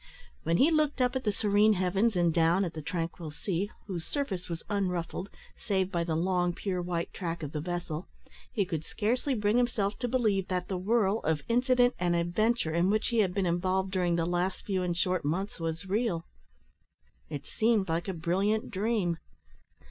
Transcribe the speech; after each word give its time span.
When 0.41 0.57
he 0.57 0.71
looked 0.71 0.99
up 0.99 1.15
at 1.15 1.25
the 1.25 1.31
serene 1.31 1.73
heavens, 1.73 2.15
and 2.15 2.33
down 2.33 2.65
at 2.65 2.73
the 2.73 2.81
tranquil 2.81 3.29
sea, 3.29 3.69
whose 3.85 4.03
surface 4.03 4.49
was 4.49 4.63
unruffled, 4.67 5.29
save 5.59 5.91
by 5.91 6.03
the 6.03 6.15
long 6.15 6.53
pure 6.53 6.81
white 6.81 7.13
track 7.13 7.43
of 7.43 7.51
the 7.51 7.61
vessel, 7.61 8.07
he 8.51 8.65
could 8.65 8.83
scarcely 8.83 9.35
bring 9.35 9.57
himself 9.57 9.99
to 9.99 10.07
believe 10.07 10.47
that 10.47 10.69
the 10.69 10.75
whirl 10.79 11.19
of 11.19 11.43
incident 11.47 11.93
and 11.99 12.15
adventure 12.15 12.73
in 12.73 12.89
which 12.89 13.09
he 13.09 13.19
had 13.19 13.31
been 13.31 13.45
involved 13.45 13.91
during 13.91 14.15
the 14.15 14.25
last 14.25 14.65
few 14.65 14.81
and 14.81 14.97
short 14.97 15.23
months 15.23 15.59
was 15.59 15.85
real. 15.85 16.25
It 17.29 17.45
seemed 17.45 17.87
like 17.87 18.07
a 18.07 18.13
brilliant 18.13 18.71
dream. 18.71 19.19